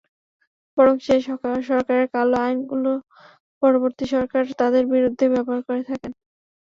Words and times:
বরং 0.77 0.95
সেই 1.05 1.21
সরকারের 1.67 2.05
কালো 2.13 2.37
আইনগুলো 2.41 2.91
পরবর্তী 3.63 4.05
সরকার 4.13 4.43
তাদের 4.61 4.83
বিরুদ্ধে 4.93 5.25
ব্যবহার 5.33 5.61
করে 5.67 5.81
থাকে। 5.89 6.07